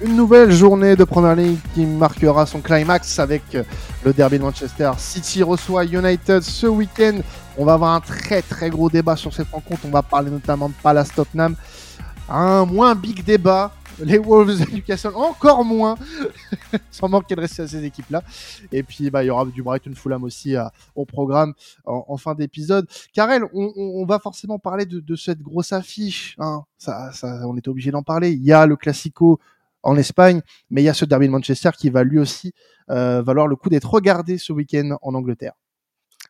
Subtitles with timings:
[0.00, 3.42] Une nouvelle journée de Premier League qui marquera son climax avec
[4.04, 4.92] le derby de Manchester.
[4.96, 7.18] City reçoit United ce week-end.
[7.56, 9.80] On va avoir un très très gros débat sur cette rencontre.
[9.84, 11.56] On va parler notamment de Palace Tottenham.
[12.28, 15.96] Un moins big débat les Wolves et Newcastle encore moins,
[16.90, 18.22] sans manquer de rester à ces équipes-là.
[18.72, 21.54] Et puis, bah, il y aura du Brighton Fulham aussi euh, au programme
[21.84, 22.86] en, fin d'épisode.
[23.12, 26.36] Karel, on, va forcément parler de, cette grosse affiche.
[26.38, 26.62] Hein.
[26.76, 28.30] Ça, ça, on était obligé d'en parler.
[28.30, 29.40] Il y a le Classico
[29.82, 32.52] en Espagne, mais il y a ce derby de Manchester qui va lui aussi
[32.90, 35.52] euh, valoir le coup d'être regardé ce week-end en Angleterre.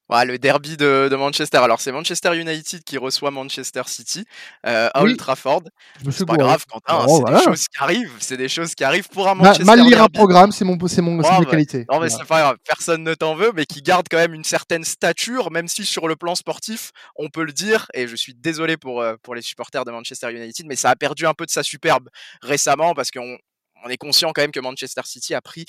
[0.09, 1.59] Ouais, le derby de, Manchester.
[1.59, 4.25] Alors, c'est Manchester United qui reçoit Manchester City
[4.67, 5.63] euh, à Old Trafford.
[6.11, 7.05] C'est pas grave, Quentin.
[7.07, 8.13] Oh, c'est des choses qui arrivent.
[8.21, 9.65] C'est des choses qui arrivent pour un Manchester.
[9.65, 11.85] mal lire un programme, c'est mon, c'est mon, oh, qualité.
[11.91, 12.57] Non, mais c'est pas grave.
[12.67, 16.09] Personne ne t'en veut, mais qui garde quand même une certaine stature, même si sur
[16.09, 17.87] le plan sportif, on peut le dire.
[17.93, 20.97] Et je suis désolé pour, euh, pour les supporters de Manchester United, mais ça a
[20.97, 22.09] perdu un peu de sa superbe
[22.43, 23.37] récemment parce qu'on
[23.85, 25.65] on est conscient quand même que Manchester City a pris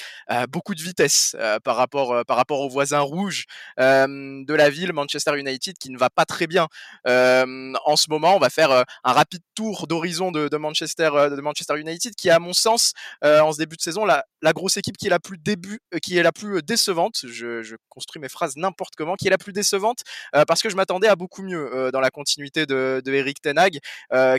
[0.50, 3.46] beaucoup de vitesse par, rapport, par rapport aux voisins rouges
[3.78, 6.68] de la ville, Manchester United, qui ne va pas très bien
[7.06, 8.36] en ce moment.
[8.36, 12.40] On va faire un rapide tour d'horizon de, Manchester, de Manchester United, qui est à
[12.40, 12.94] mon sens,
[13.24, 16.18] en ce début de saison, la, la grosse équipe qui est la plus, début, qui
[16.18, 17.26] est la plus décevante.
[17.28, 20.00] Je, construis mes phrases n'importe comment, qui est la plus décevante
[20.48, 23.80] parce que je m'attendais à beaucoup mieux dans la continuité de, de Eric Tenag,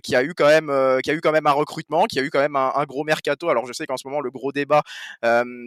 [0.03, 2.31] qui a eu quand même, qui a eu quand même un recrutement, qui a eu
[2.31, 3.49] quand même un, gros mercato.
[3.67, 4.83] Je sais qu'en ce moment le gros débat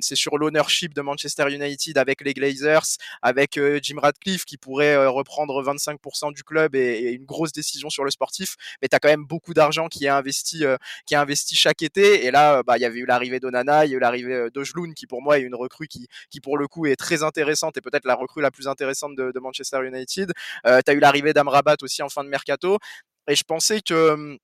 [0.01, 5.63] c'est sur l'ownership de Manchester United avec les Glazers, avec Jim Radcliffe qui pourrait reprendre
[5.63, 8.55] 25% du club et, une grosse décision sur le sportif.
[8.81, 10.63] Mais tu as quand même beaucoup d'argent qui est investi,
[11.05, 12.25] qui est investi chaque été.
[12.25, 14.93] Et là, bah, il y avait eu l'arrivée d'Onana, il y a eu l'arrivée d'Ojloun
[14.93, 17.81] qui pour moi est une recrue qui, qui pour le coup est très intéressante et
[17.81, 20.31] peut-être la recrue la plus intéressante de, Manchester United.
[20.63, 22.77] tu as eu l'arrivée d'Amrabat aussi en fin de mercato.
[23.27, 24.37] Et je pensais que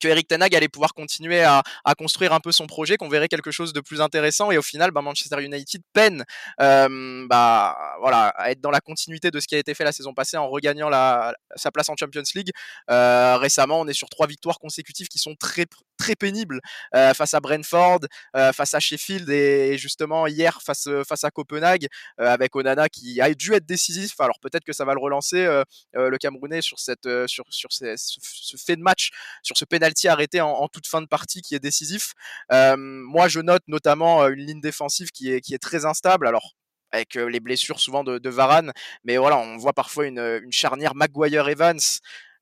[0.00, 1.62] que Eric Tenag allait pouvoir continuer à,
[1.96, 4.50] construire un peu son projet, qu'on verrait quelque chose de plus intéressant.
[4.50, 6.24] Et au final, bah, Manchester United peine
[6.58, 10.14] bah, voilà, à être dans la continuité de ce qui a été fait la saison
[10.14, 12.50] passée en regagnant la, sa place en Champions League.
[12.90, 16.60] Euh, récemment, on est sur trois victoires consécutives qui sont très, très pénibles
[16.94, 18.00] euh, face à Brentford,
[18.36, 21.86] euh, face à Sheffield et, justement hier face, face à Copenhague
[22.18, 24.20] avec Onana qui a dû être décisif.
[24.20, 25.44] Alors peut-être que ça va le relancer,
[25.92, 29.10] le Camerounais, sur, cette, sur, sur ce, fait de match,
[29.42, 32.14] sur ce penalty arrêté en, toute fin de partie qui est décisif.
[32.50, 36.26] moi, je note notamment une ligne défensive qui est, qui est très instable.
[36.26, 36.52] Alors
[36.92, 38.72] avec les blessures souvent de, Varane.
[39.04, 41.80] Mais voilà, on voit parfois une, une charnière Maguire-Evans.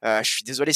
[0.03, 0.73] je suis désolé,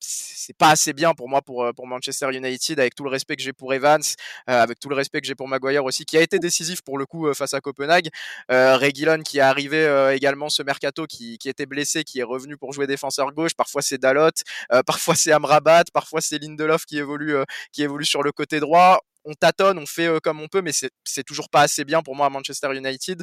[0.00, 3.42] c'est pas assez bien pour moi pour, pour Manchester United avec tout le respect que
[3.42, 4.02] j'ai pour Evans
[4.46, 7.06] avec tout le respect que j'ai pour Maguire aussi qui a été décisif pour le
[7.06, 8.08] coup face à Copenhague.
[8.50, 12.56] Euh, Reguilon qui est arrivé également ce mercato qui, qui, était blessé qui est revenu
[12.56, 13.54] pour jouer défenseur gauche.
[13.54, 14.30] Parfois c'est Dalot
[14.86, 17.36] parfois c'est Amrabat parfois c'est Lindelof qui évolue
[17.72, 20.72] qui évolue sur le côté droit on tâtonne, on fait euh, comme on peut, mais
[20.72, 23.22] c'est toujours pas assez bien pour moi à Manchester United.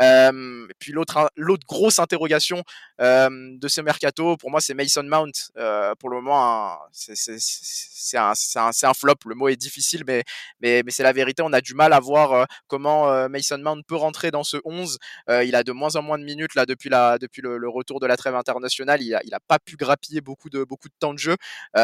[0.00, 0.30] et
[0.78, 1.30] puis l'autre
[1.66, 2.62] grosse interrogation
[2.98, 5.32] de ce mercato, pour moi, c'est Mason Mount.
[5.56, 9.14] Euh, pour le moment, c'est un, flop.
[9.26, 10.24] Le mot est difficile, mais,
[10.88, 11.42] c'est la vérité.
[11.42, 14.98] On a du mal à voir euh, comment Mason Mount peut rentrer dans ce 11.
[15.28, 18.34] il a de moins en moins de minutes là depuis, le, retour de la trêve
[18.34, 19.02] internationale.
[19.02, 21.36] Il a, il a pas pu grappiller beaucoup de, beaucoup de temps de jeu.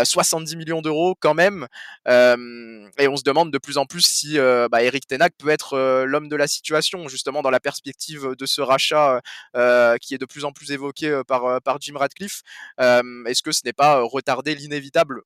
[0.05, 1.67] 70 millions d'euros quand même.
[2.07, 5.75] et on se demande de plus en plus si euh, bah, Eric Tenac peut être
[5.75, 9.21] euh, l'homme de la situation, justement dans la perspective de ce rachat
[9.57, 12.43] euh, qui est de plus en plus évoqué par, par Jim Radcliffe.
[12.79, 15.23] Est-ce que ce n'est pas retarder l'inévitable?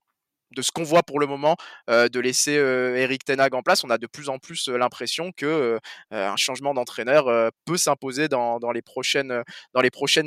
[0.52, 1.56] De ce qu'on voit pour le moment,
[1.88, 5.78] de laisser Eric Tenag en place, on a de plus en plus l'impression que
[6.10, 9.42] un changement d'entraîneur peut s'imposer dans, les prochaines,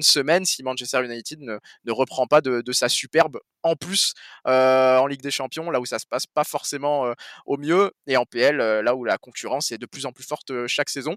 [0.02, 4.14] semaines si Manchester United ne, ne reprend pas de, de, sa superbe en plus
[4.46, 7.14] en Ligue des Champions, là où ça se passe pas forcément
[7.46, 10.68] au mieux, et en PL, là où la concurrence est de plus en plus forte
[10.68, 11.16] chaque saison.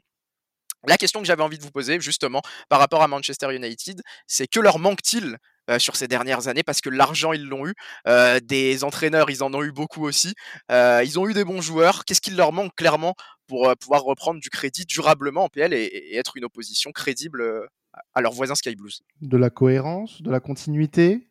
[0.88, 4.48] La question que j'avais envie de vous poser, justement, par rapport à Manchester United, c'est
[4.48, 5.38] que leur manque-t-il
[5.70, 7.74] euh, sur ces dernières années parce que l'argent ils l'ont eu,
[8.08, 10.34] euh, des entraîneurs ils en ont eu beaucoup aussi,
[10.72, 12.04] euh, ils ont eu des bons joueurs.
[12.04, 13.14] Qu'est-ce qu'il leur manque clairement
[13.46, 17.68] pour pouvoir reprendre du crédit durablement en PL et, être une opposition crédible
[18.14, 19.02] à leurs voisins Sky Blues?
[19.20, 21.28] De la cohérence, de la continuité,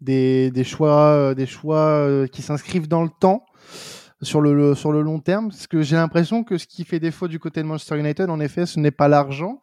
[0.00, 3.44] des, choix, des choix qui s'inscrivent dans le temps
[4.24, 7.28] sur le, sur le long terme Parce que j'ai l'impression que ce qui fait défaut
[7.28, 9.60] du côté de Manchester United, en effet, ce n'est pas l'argent.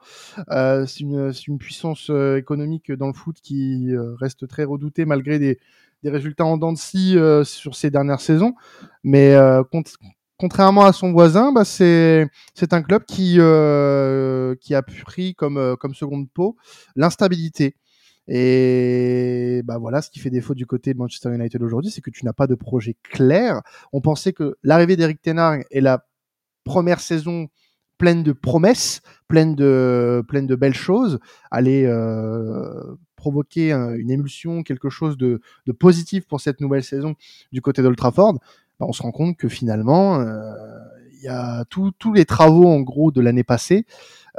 [0.52, 5.06] Euh, c'est une, une, puissance euh, économique dans le foot qui euh, reste très redoutée
[5.06, 5.60] malgré des,
[6.04, 8.56] des résultats en dents de scie sur ces dernières saisons.
[9.04, 9.36] Mais
[10.38, 12.30] contrairement à son voisin, bah, c'est
[12.72, 16.56] un club qui, qui a pris comme, comme seconde peau
[16.96, 17.76] l'instabilité.
[18.28, 22.12] Et bah voilà, ce qui fait défaut du côté de Manchester United aujourd'hui, c'est que
[22.12, 23.62] tu n'as pas de projet clair.
[23.94, 26.06] On pensait que l'arrivée d'Eric Tenard et la
[26.64, 27.50] première saison
[27.98, 31.20] pleine de promesses, pleine de, pleine de belles choses,
[31.52, 37.16] allait euh, provoquer une émulsion, quelque chose de, de, positif pour cette nouvelle saison
[37.52, 38.40] du côté d'Old Trafford.
[38.80, 40.54] Bah, on se rend compte que finalement, euh,
[41.14, 43.86] il y a tous les travaux en gros de l'année passée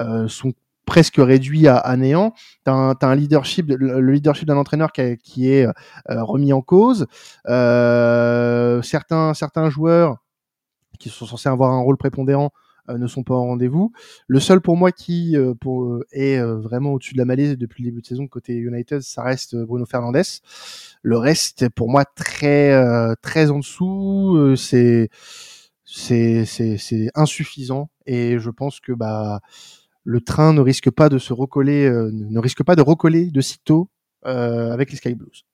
[0.00, 0.52] euh, sont
[0.87, 2.32] presque réduit à, à néant.
[2.64, 5.73] Tu as, un leadership, le leadership d'un entraîneur qui, est euh,
[6.25, 7.06] remis en cause.
[7.49, 10.19] Euh, certains, certains joueurs
[10.99, 12.52] qui sont censés avoir un rôle prépondérant
[12.88, 13.93] euh, ne sont pas au rendez-vous.
[14.26, 17.90] Le seul pour moi qui euh, pour, est vraiment au-dessus de la malaise depuis le
[17.90, 20.23] début de saison côté United, ça reste Bruno Fernandes.
[21.02, 24.56] Le reste, pour moi, très très en dessous.
[24.56, 25.11] c'est
[25.84, 29.40] c'est insuffisant et je pense que bah
[30.04, 33.40] le train ne risque pas de se recoller, euh, ne risque pas de recoller de
[33.40, 33.88] sitôt
[34.26, 35.44] euh, avec les Sky Blues.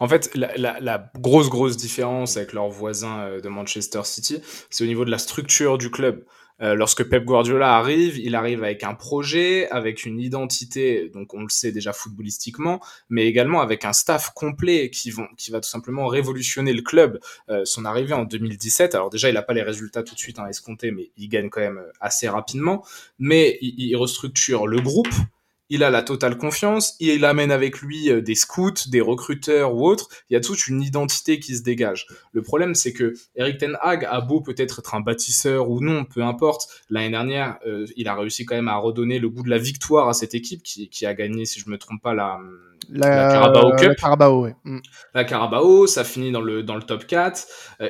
[0.00, 4.40] En fait, la, grosse, grosse différence avec leurs voisins euh, de Manchester City,
[4.70, 6.24] c'est au niveau de la structure du club.
[6.60, 11.42] Euh, lorsque Pep Guardiola arrive, il arrive avec un projet, avec une identité, donc on
[11.42, 15.68] le sait déjà footballistiquement, mais également avec un staff complet qui, vont, qui va tout
[15.68, 17.20] simplement révolutionner le club.
[17.48, 20.38] Euh, son arrivée en 2017, alors déjà il n'a pas les résultats tout de suite
[20.38, 22.84] hein, escomptés, mais il gagne quand même assez rapidement,
[23.18, 25.14] mais il, il restructure le groupe,
[25.70, 29.86] il a la totale confiance, il amène avec lui euh, des scouts, des recruteurs ou
[29.86, 32.06] autres, il y a toute une identité qui se dégage.
[32.32, 36.04] Le problème, c'est que Eric Ten Hag a beau peut-être être un bâtisseur ou non,
[36.04, 39.50] peu importe, l'année dernière, euh, il a réussi quand même à redonner le goût de
[39.50, 42.38] la victoire à cette équipe qui, a gagné, si je me trompe pas, la,
[42.88, 43.88] la, Carabao Cup.
[43.88, 44.56] La Carabao, ouais.
[44.64, 44.78] Mm.
[45.14, 47.46] La Carabao, ça finit dans le, dans le top 4.
[47.80, 47.88] Euh,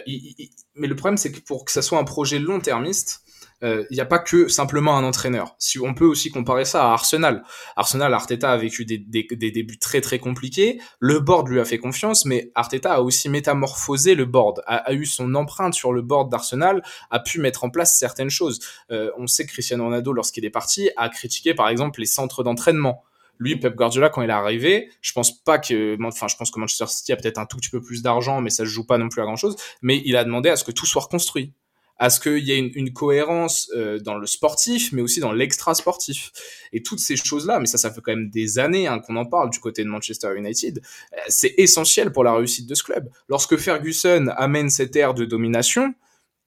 [0.75, 3.23] mais le problème, c'est que pour que ça soit un projet long-termiste,
[3.61, 5.57] il euh, n'y a pas que simplement un entraîneur.
[5.59, 7.43] Si on peut aussi comparer ça à Arsenal.
[7.75, 10.81] Arsenal, Arteta a vécu des, des, des, débuts très très compliqués.
[11.01, 14.93] Le board lui a fait confiance, mais Arteta a aussi métamorphosé le board, a, a
[14.93, 18.61] eu son empreinte sur le board d'Arsenal, a pu mettre en place certaines choses.
[18.93, 22.45] Euh, on sait que Cristiano Ronaldo, lorsqu'il est parti, a critiqué par exemple les centres
[22.45, 23.03] d'entraînement
[23.39, 26.59] lui Pep Guardiola quand il est arrivé je pense pas que enfin je pense que
[26.61, 28.99] Manchester City a peut-être un tout petit peu plus d'argent mais ça se joue pas
[28.99, 31.53] non plus à grand chose mais il a demandé à ce que tout soit reconstruit
[31.99, 35.75] à ce qu'il y ait une, cohérence euh, dans le sportif, mais aussi dans l'extra
[35.75, 36.31] sportif.
[36.73, 39.27] Et toutes ces choses-là, mais ça, ça fait quand même des années hein, qu'on en
[39.27, 40.81] parle du côté de Manchester United,
[41.13, 43.11] euh, c'est essentiel pour la réussite de ce club.
[43.29, 45.93] Lorsque Ferguson amène cette ère de domination,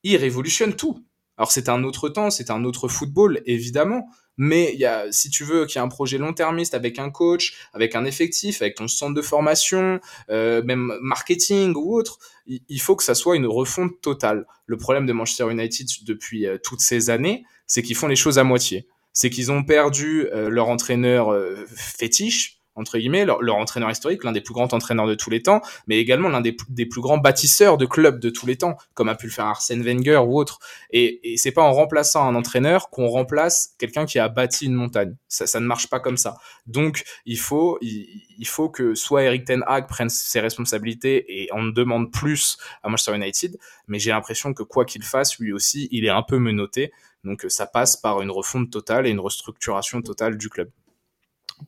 [0.03, 1.03] il révolutionne tout.
[1.37, 5.29] Alors c'est un autre temps, c'est un autre football, évidemment, mais il y a, si
[5.29, 8.75] tu veux qu'il y ait un projet long-termiste avec un coach, avec un effectif, avec
[8.75, 9.99] ton centre de formation,
[10.29, 12.17] euh, même marketing ou autre,
[12.47, 14.45] il, faut que ça soit une refonte totale.
[14.65, 18.39] Le problème de Manchester United depuis euh, toutes ces années, c'est qu'ils font les choses
[18.39, 18.87] à moitié.
[19.13, 21.37] C'est qu'ils ont perdu euh, leur entraîneur
[21.75, 25.61] fétiche, entre guillemets, leur, entraîneur historique, l'un des plus grands entraîneurs de tous les temps,
[25.87, 29.15] mais également l'un des, plus grands bâtisseurs de clubs de tous les temps, comme a
[29.15, 30.59] pu le faire Arsène Wenger ou autre.
[30.91, 35.15] Et, c'est pas en remplaçant un entraîneur qu'on remplace quelqu'un qui a bâti une montagne.
[35.27, 36.35] Ça, ça ne marche pas comme ça.
[36.65, 41.65] Donc, il faut, il, faut que soit Eric Ten Hag prenne ses responsabilités et on
[41.65, 43.57] demande plus à Manchester United,
[43.87, 46.91] mais j'ai l'impression que quoi qu'il fasse, lui aussi, il est un peu menotté.
[47.23, 50.69] Donc, ça passe par une refonte totale et une restructuration totale du club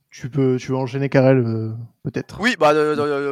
[0.09, 1.71] tu peux, tu veux enchaîner Karel euh,
[2.03, 2.39] peut-être?
[2.39, 2.73] Oui, bah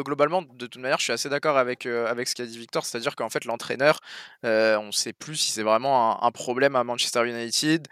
[0.03, 2.86] globalement, de toute manière, je suis assez d'accord avec euh, avec ce qu'a dit Victor,
[2.86, 4.00] c'est-à-dire qu'en fait, l'entraîneur,
[4.45, 7.88] euh, on ne sait plus si c'est vraiment un, problème à Manchester United.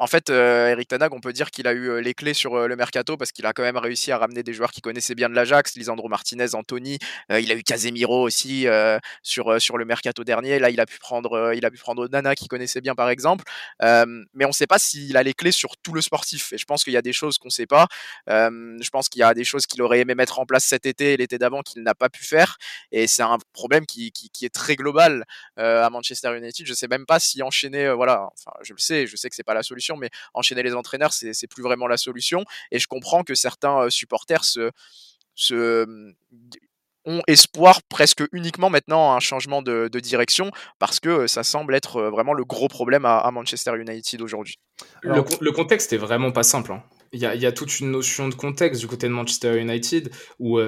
[0.00, 2.54] En fait, euh, Eric Tanag, on peut dire qu'il a eu euh, les clés sur
[2.54, 5.16] euh, le mercato parce qu'il a quand même réussi à ramener des joueurs qui connaissaient
[5.16, 6.98] bien de l'Ajax, Lisandro Martinez, Anthony.
[7.30, 8.66] il a eu Casemiro aussi
[9.22, 10.58] sur sur le mercato dernier.
[10.58, 13.44] Là, il a pu prendre il a pu prendre Nana qui connaissait bien par exemple.
[13.80, 16.52] mais on ne sait pas s'il a les clés sur tout le sportif.
[16.52, 17.86] Et je pense qu'il y a des choses qu'on ne sait pas.
[18.28, 21.14] je pense qu'il y a des choses qu'il aurait aimé mettre en place cet été
[21.14, 22.56] et l'été d'avant qu'il n'a pas pu faire.
[22.92, 25.24] Et c'est un problème qui, qui, est très global
[25.56, 26.66] à Manchester United.
[26.66, 29.42] Je sais même pas si enchaîner, voilà, enfin, je le sais, je sais que c'est
[29.42, 32.44] pas la solution mais enchaîner les entraîneurs, c'est plus vraiment la solution.
[32.70, 34.70] Et je comprends que certains euh, supporters se,
[35.34, 36.14] se
[37.04, 41.74] ont espoir presque uniquement maintenant à un changement de, direction parce que euh, ça semble
[41.74, 44.58] être euh, vraiment le gros problème à, Manchester United aujourd'hui.
[45.02, 46.72] Le, contexte est vraiment pas simple.
[46.72, 46.82] Hein.
[47.12, 49.58] Il, y a, il, y a, toute une notion de contexte du côté de Manchester
[49.58, 50.60] United où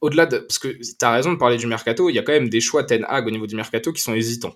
[0.00, 2.32] au-delà de parce que tu as raison de parler du mercato, il y a quand
[2.32, 4.54] même des choix Ten Hag au niveau du mercato qui sont hésitants.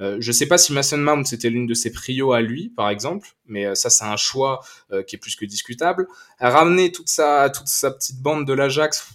[0.00, 2.70] Euh, je ne sais pas si Mason Mount c'était l'une de ses prios à lui,
[2.70, 4.60] par exemple, mais euh, ça c'est un choix
[4.92, 6.08] euh, qui est plus que discutable.
[6.40, 9.08] Ramener toute sa toute sa petite bande de l'Ajax,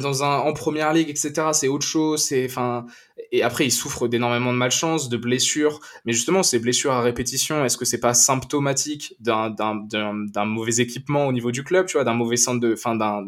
[0.00, 1.48] dans un en première ligue, etc.
[1.52, 2.22] C'est autre chose.
[2.24, 2.86] C'est enfin
[3.32, 5.80] et après il souffre d'énormément de malchance, de blessures.
[6.04, 10.76] Mais justement, ces blessures à répétition, est-ce que c'est pas symptomatique d'un d'un d'un mauvais
[10.76, 13.24] équipement au niveau du club, tu vois, d'un mauvais centre de, enfin d'un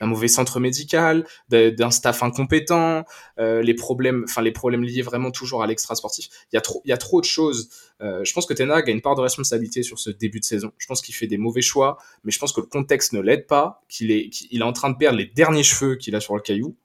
[0.00, 3.04] un mauvais centre médical, d'un staff incompétent,
[3.38, 6.28] euh, les problèmes, enfin les problèmes liés vraiment toujours à l'extra sportif.
[6.52, 7.68] Il y a trop, il y a trop de choses.
[8.00, 10.72] Euh, je pense que Tenag a une part de responsabilité sur ce début de saison.
[10.78, 13.46] Je pense qu'il fait des mauvais choix, mais je pense que le contexte ne l'aide
[13.46, 16.34] pas, qu'il est, qu'il est en train de perdre les derniers cheveux qu'il a sur
[16.34, 16.76] le caillou.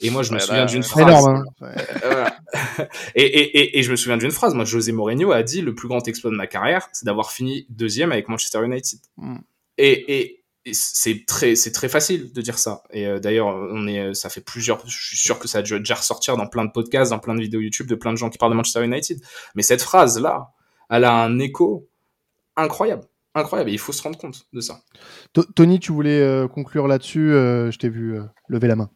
[0.00, 1.06] Et moi, je me souviens bah, d'une phrase.
[1.06, 2.26] Énorme, hein.
[3.14, 4.54] Et, et, et, et, je me souviens d'une phrase.
[4.54, 7.66] Moi, José Mourinho a dit le plus grand exploit de ma carrière, c'est d'avoir fini
[7.68, 9.00] deuxième avec Manchester United.
[9.16, 9.38] Mm.
[9.78, 12.82] Et, et, c'est très c'est très facile de dire ça.
[12.90, 15.94] Et euh, d'ailleurs on est ça fait plusieurs je suis sûr que ça a déjà
[15.94, 18.38] ressortir dans plein de podcasts dans plein de vidéos YouTube de plein de gens qui
[18.38, 19.20] parlent de Manchester United.
[19.54, 20.52] Mais cette phrase là
[20.88, 21.88] elle a un écho
[22.56, 23.04] incroyable
[23.34, 23.70] incroyable.
[23.70, 24.80] Et il faut se rendre compte de ça.
[25.54, 28.18] Tony tu voulais euh, conclure là-dessus euh, je t'ai vu
[28.48, 28.90] lever la main.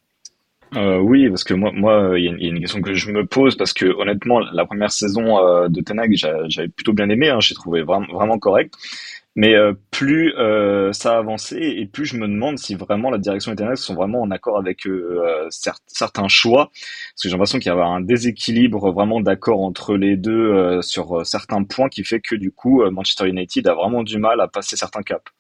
[0.75, 3.73] Oui, parce que moi, moi, il y, a une question que je me pose parce
[3.73, 7.31] que honnêtement, la première saison de Tenag, j'avais plutôt bien aimé.
[7.31, 8.75] Hein, j'ai trouvé vraiment, vraiment correct.
[9.37, 13.19] Mais euh, plus euh, ça a avancé et plus je me demande si vraiment la
[13.19, 16.67] direction et sont vraiment en accord avec euh, certains choix.
[16.67, 21.25] Parce que j'ai l'impression qu'il y a un déséquilibre vraiment d'accord entre les deux sur
[21.25, 24.77] certains points qui fait que du coup Manchester United a vraiment du mal à passer
[24.77, 25.31] certains caps.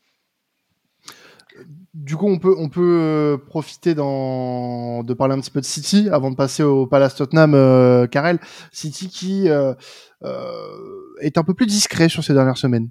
[1.93, 6.31] Du coup, on peut, on peut profiter de parler un petit peu de City avant
[6.31, 8.39] de passer au Palace Tottenham, Karel.
[8.71, 12.91] City qui est un peu plus discret sur ces dernières semaines.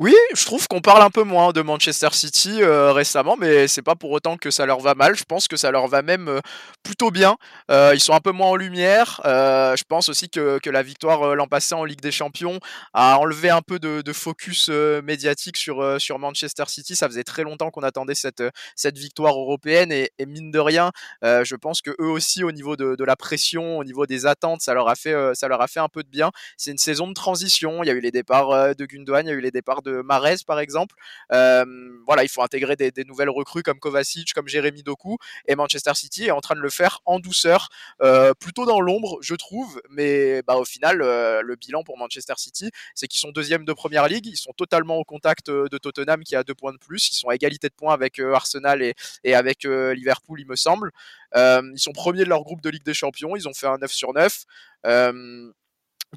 [0.00, 3.82] Oui, je trouve qu'on parle un peu moins de Manchester City euh, récemment, mais c'est
[3.82, 5.14] pas pour autant que ça leur va mal.
[5.14, 6.40] Je pense que ça leur va même euh,
[6.82, 7.36] plutôt bien.
[7.70, 9.20] Euh, ils sont un peu moins en lumière.
[9.24, 12.60] je pense aussi que, la victoire l'an passé en Ligue des Champions
[12.94, 16.96] a enlevé un peu de, focus médiatique sur, sur Manchester City.
[16.96, 18.42] Ça faisait très longtemps qu'on attendait cette,
[18.76, 20.90] cette victoire européenne et, mine de rien,
[21.22, 24.74] je pense que eux aussi au niveau de, la pression, au niveau des attentes, ça
[24.74, 26.30] leur a fait, ça leur a fait un peu de bien.
[26.56, 27.82] C'est une saison de transition.
[27.82, 30.00] Il y a eu les départs de Gundogan, il y a eu les départ de
[30.02, 30.94] Mares par exemple.
[31.32, 31.64] Euh,
[32.06, 36.24] voilà, il faut intégrer des, nouvelles recrues comme Kovacic, comme Jérémy Doku, et Manchester City
[36.26, 37.68] est en train de le faire en douceur,
[38.02, 42.34] euh, plutôt dans l'ombre, je trouve, mais bah, au final, euh, le bilan pour Manchester
[42.36, 46.22] City, c'est qu'ils sont deuxième de première ligue, ils sont totalement au contact de Tottenham
[46.24, 48.94] qui a deux points de plus, ils sont à égalité de points avec Arsenal et,
[49.24, 50.90] et avec Liverpool, il me semble.
[51.34, 53.90] ils sont premiers de leur groupe de Ligue des Champions, ils ont fait un 9
[53.92, 54.44] sur 9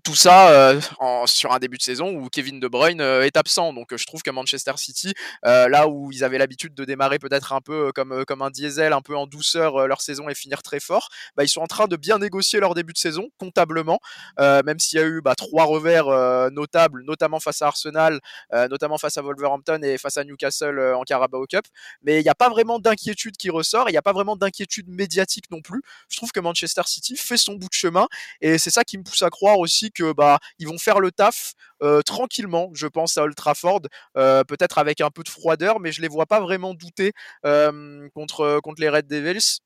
[0.01, 3.37] tout ça euh, en, sur un début de saison où Kevin De Bruyne euh, est
[3.37, 3.73] absent.
[3.73, 7.53] Donc euh, je trouve que Manchester City, là où ils avaient l'habitude de démarrer peut-être
[7.53, 10.79] un peu comme, comme un diesel, un peu en douceur leur saison et finir très
[10.79, 13.99] fort, bah, ils sont en train de bien négocier leur début de saison comptablement,
[14.39, 16.05] même s'il y a eu bah, trois revers
[16.51, 18.19] notables, notamment face à Arsenal,
[18.51, 21.65] notamment face à Wolverhampton et face à Newcastle en Carabao Cup.
[22.03, 24.89] Mais il n'y a pas vraiment d'inquiétude qui ressort, il n'y a pas vraiment d'inquiétude
[24.89, 25.81] médiatique non plus.
[26.09, 28.07] Je trouve que Manchester City fait son bout de chemin
[28.41, 31.11] et c'est ça qui me pousse à croire aussi que bah ils vont faire le
[31.11, 33.81] taf euh, tranquillement, je pense à Old Trafford,
[34.17, 37.11] euh, peut-être avec un peu de froideur, mais je les vois pas vraiment douter
[37.45, 39.59] euh, contre contre les Red Devils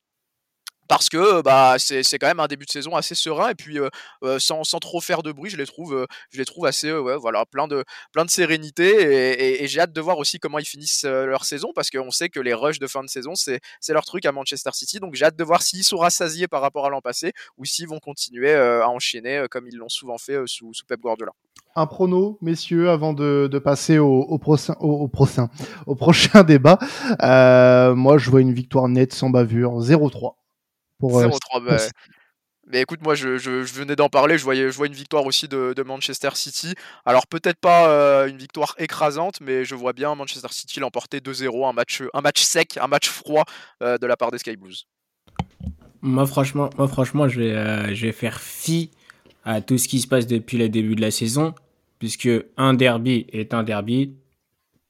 [0.88, 3.78] parce que bah c'est quand même un début de saison assez serein et puis
[4.40, 7.68] sans, sans, trop faire de bruit je les trouve je les trouve assez voilà plein
[7.68, 11.72] de plein de sérénité et, j'ai hâte de voir aussi comment ils finissent leur saison
[11.76, 14.72] parce qu'on sait que les rushs de fin de saison c'est leur truc à Manchester
[14.74, 17.66] City donc j'ai hâte de voir s'ils sont rassasiés par rapport à l'an passé ou
[17.66, 21.32] s'ils vont continuer à enchaîner comme ils l'ont souvent fait sous, sous Pep Guardiola
[21.78, 25.50] un prono, messieurs, avant de, passer au, au, prochain, au, prochain,
[25.86, 26.80] au prochain débat.
[27.22, 30.34] Euh, moi, je vois une victoire nette sans bavure, 0-3.
[31.00, 31.78] Pour, 0-3, euh, bah,
[32.70, 34.38] mais écoute, moi, je, je, venais d'en parler.
[34.38, 36.74] Je, voyais, je vois une victoire aussi de, de Manchester City.
[37.06, 41.70] Alors, peut-être pas euh, une victoire écrasante, mais je vois bien Manchester City l'emporter 2-0.
[41.70, 43.46] Un match, un match sec, un match froid
[43.82, 44.88] de la part des Sky Blues.
[46.02, 48.92] Moi, franchement, moi, franchement je, vais, je vais faire fi
[49.46, 51.56] à tout ce qui se passe depuis le début de la saison
[52.00, 54.16] puisque un derby est un derby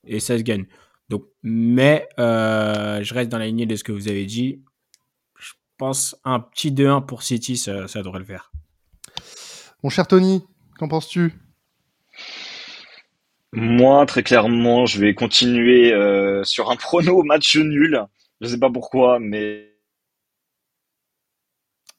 [0.06, 0.66] et ça se gagne.
[1.10, 4.62] Donc, mais euh, je reste dans la lignée de ce que vous avez dit.
[5.78, 8.52] Je pense un petit 2-1 pour City, ça, devrait le faire.
[9.84, 10.44] Mon cher Tony,
[10.80, 11.36] qu'en penses-tu?
[13.54, 18.04] Moi, très clairement, je vais continuer euh, sur un prono match nul.
[18.42, 19.77] Je ne sais pas pourquoi, mais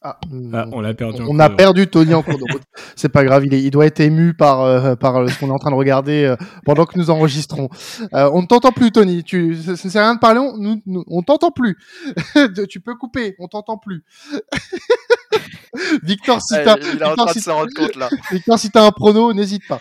[0.00, 0.16] ah,
[0.52, 1.22] ah, on l'a perdu.
[1.28, 2.62] On a perdu Tony en cours de route.
[2.94, 5.52] C'est pas grave, il, il, doit être ému par, euh, par euh, ce qu'on est
[5.52, 7.68] en train de regarder euh, pendant que nous enregistrons.
[8.12, 9.24] on ne t'entend plus, Tony.
[9.24, 10.38] Tu, c'est rien de parler.
[10.38, 11.76] On, nous, on t'entend plus.
[12.70, 13.34] tu peux couper.
[13.40, 14.04] On t'entend plus.
[16.04, 18.08] Victor, si t'as, il est en train de se rendre compte là.
[18.30, 19.80] Victor, si t'as un prono, n'hésite pas.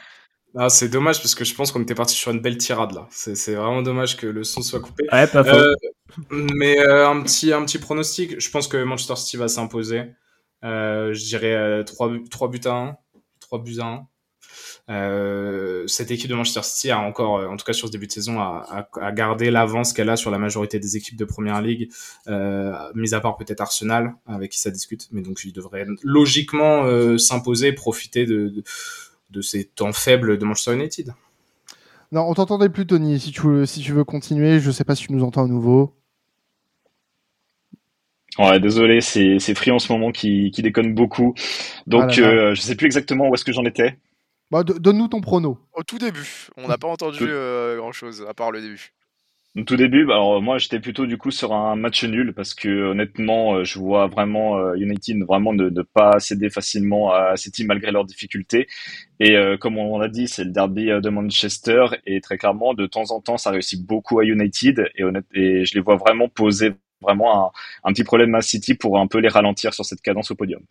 [0.57, 3.07] Ah, c'est dommage parce que je pense qu'on était parti sur une belle tirade là.
[3.11, 5.03] C'est vraiment dommage que le son soit coupé.
[5.11, 5.55] Ouais, pas faux.
[5.55, 5.75] Euh,
[6.29, 8.39] mais euh, un, petit, un petit pronostic.
[8.39, 10.03] Je pense que Manchester City va s'imposer.
[10.63, 12.97] Euh, je dirais 3, 3 buts à 1.
[13.39, 14.07] 3 buts à
[14.87, 15.87] 1.
[15.87, 18.39] cette équipe de Manchester City a encore, en tout cas sur ce début de saison,
[18.39, 21.91] a, a, gardé l'avance qu'elle a sur la majorité des équipes de Première Ligue,
[22.27, 25.07] euh, mis à part peut-être Arsenal, avec qui ça discute.
[25.11, 28.63] Mais donc il devrait logiquement euh, s'imposer, profiter de,
[29.29, 31.13] de ces temps faibles de Manchester United.
[32.11, 33.19] Non, on t'entendait plus, Tony.
[33.19, 35.47] Si tu, veux, si tu veux continuer, je sais pas si tu nous entends à
[35.47, 35.93] nouveau.
[38.39, 41.33] Ouais, désolé, c'est Free en ce moment qui, qui déconne beaucoup.
[41.87, 42.41] Donc, ah là là.
[42.41, 43.97] Euh, je sais plus exactement où est-ce que j'en étais.
[44.51, 45.59] Bah, Donne-nous ton prono.
[45.73, 48.93] Au tout début, on n'a pas entendu euh, grand-chose, à part le début.
[49.57, 52.53] Au tout début, bah, alors moi j'étais plutôt du coup sur un match nul parce
[52.53, 57.35] que honnêtement, euh, je vois vraiment euh, United vraiment ne, ne, pas céder facilement à
[57.37, 58.67] City malgré leurs difficultés.
[59.19, 62.85] Et euh, comme on l'a dit, c'est le derby de Manchester et très clairement, de
[62.85, 66.29] temps en temps, ça réussit beaucoup à United et, honnête, et je les vois vraiment
[66.29, 67.51] poser vraiment un,
[67.83, 70.61] un petit problème à City pour un peu les ralentir sur cette cadence au podium.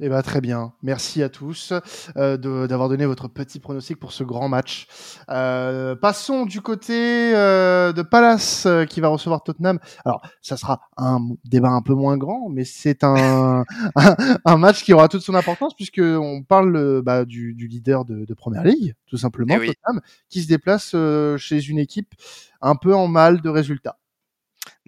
[0.00, 0.74] Eh ben, très bien.
[0.80, 1.72] Merci à tous
[2.16, 2.36] euh,
[2.68, 4.86] d'avoir donné votre petit pronostic pour ce grand match.
[5.28, 9.80] Euh, passons du côté euh, de Palace euh, qui va recevoir Tottenham.
[10.04, 13.64] Alors, ça sera un débat un peu moins grand, mais c'est un,
[13.96, 17.66] un, un, match qui aura toute son importance puisque on parle euh, bah, du, du,
[17.66, 19.66] leader de, de, Première Ligue, tout simplement, eh oui.
[19.66, 22.14] Tottenham, qui se déplace euh, chez une équipe
[22.60, 23.98] un peu en mal de résultats.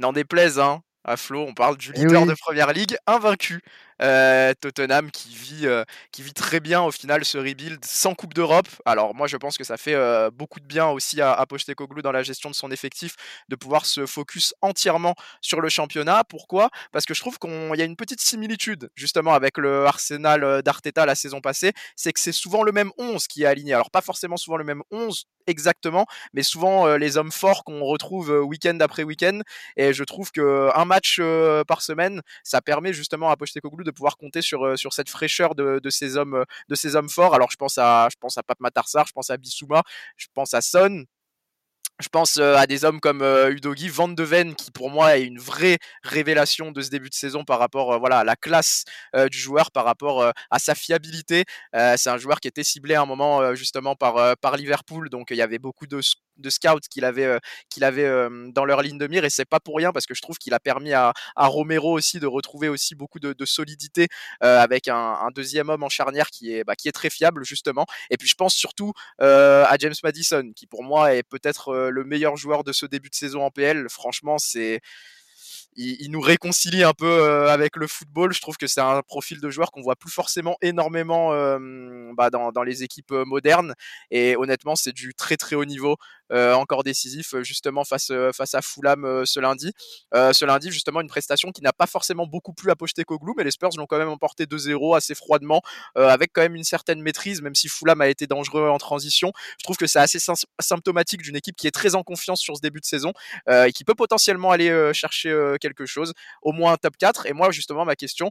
[0.00, 2.28] N'en déplaise, hein à Flo, on parle du leader oui.
[2.28, 3.62] de première ligue invaincu.
[4.02, 8.32] Euh, Tottenham qui vit, euh, qui vit très bien au final ce rebuild sans Coupe
[8.32, 8.68] d'Europe.
[8.86, 12.00] Alors moi je pense que ça fait euh, beaucoup de bien aussi à, à Pochettinoglou
[12.00, 13.16] dans la gestion de son effectif
[13.48, 16.24] de pouvoir se focus entièrement sur le championnat.
[16.24, 16.70] Pourquoi?
[16.92, 21.04] Parce que je trouve qu'il y a une petite similitude justement avec le Arsenal d'Arteta
[21.04, 23.74] la saison passée, c'est que c'est souvent le même 11 qui est aligné.
[23.74, 28.30] Alors pas forcément souvent le même 11 exactement, mais souvent les hommes forts qu'on retrouve
[28.30, 29.40] week-end après week-end.
[29.76, 31.20] Et je trouve que un match
[31.66, 35.80] par semaine, ça permet justement à Pochettinoglou de pouvoir compter sur sur cette fraîcheur de,
[35.82, 37.34] de ces hommes de ces hommes forts.
[37.34, 39.82] Alors je pense à je pense à Pape Matarsar, je pense à Bissouma,
[40.16, 41.04] je pense à Son,
[42.00, 45.18] je pense euh, à des hommes comme euh, Udogi, Van de Ven, qui pour moi
[45.18, 48.36] est une vraie révélation de ce début de saison par rapport euh, voilà, à la
[48.36, 51.44] classe euh, du joueur, par rapport euh, à sa fiabilité.
[51.96, 55.36] c'est un joueur qui était ciblé à un moment justement par, par Liverpool, donc il
[55.36, 56.00] y avait beaucoup de,
[56.40, 58.08] de scouts qu'il avait, qu'il avait
[58.52, 60.54] dans leur ligne de mire, et c'est pas pour rien parce que je trouve qu'il
[60.54, 64.08] a permis à, à, Romero aussi de retrouver aussi beaucoup de, solidité
[64.40, 67.86] avec un, deuxième homme en charnière qui est, bah, qui est très fiable justement.
[68.10, 72.36] Et puis je pense surtout à James Madison, qui pour moi est peut-être le meilleur
[72.36, 73.86] joueur de ce début de saison en PL.
[73.88, 74.80] Franchement, c'est
[75.76, 78.32] il, nous réconcilie un peu euh, avec le football.
[78.32, 82.30] Je trouve que c'est un profil de joueur qu'on voit plus forcément énormément euh, bah,
[82.30, 83.74] dans, dans, les équipes euh, modernes.
[84.10, 85.96] Et honnêtement, c'est du très très haut niveau.
[86.32, 89.72] Euh, encore décisif justement face face à Fulham euh, ce lundi.
[90.14, 93.44] Euh, ce lundi justement une prestation qui n'a pas forcément beaucoup plu à Pochettinoglou, mais
[93.44, 95.62] les Spurs l'ont quand même emporté 2-0 assez froidement,
[95.96, 99.32] avec quand même une certaine maîtrise, même si Fulham a été dangereux en transition.
[99.58, 100.18] Je trouve que c'est assez
[100.60, 103.12] symptomatique d'une équipe qui est très en confiance sur ce début de saison
[103.50, 106.12] et qui peut potentiellement aller chercher quelque chose,
[106.42, 107.26] au moins un top 4.
[107.26, 108.30] Et moi justement ma question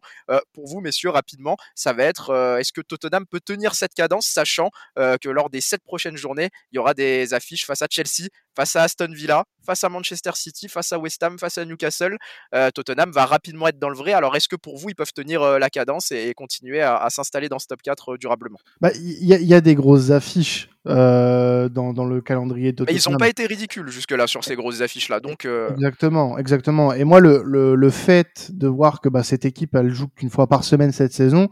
[0.54, 4.70] pour vous messieurs rapidement, ça va être est-ce que Tottenham peut tenir cette cadence, sachant
[4.96, 8.76] que lors des sept prochaines journées, il y aura des affiches face à Chelsea, face
[8.76, 12.18] à Aston Villa, face à Manchester City, face à West Ham, face à Newcastle.
[12.54, 14.14] Euh, Tottenham va rapidement être dans le vrai.
[14.14, 16.98] Alors, est-ce que pour vous, ils peuvent tenir euh, la cadence et, et continuer à,
[16.98, 18.60] à s'installer dans ce top 4 euh, durablement?
[18.66, 23.00] Il bah, y, y, a des grosses affiches dans, dans, le calendrier de Tottenham.
[23.06, 25.20] ils n'ont pas été ridicules jusque-là sur ces grosses affiches-là.
[25.20, 26.94] Donc, Exactement, exactement.
[26.94, 30.30] Et moi, le, le, le fait de voir que bah, cette équipe, elle joue qu'une
[30.30, 31.48] fois par semaine cette saison,